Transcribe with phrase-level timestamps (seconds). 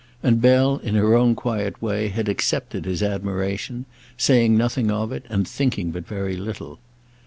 [0.23, 3.85] And Bell in her own quiet way had accepted his admiration,
[4.17, 6.79] saying nothing of it and thinking but very little.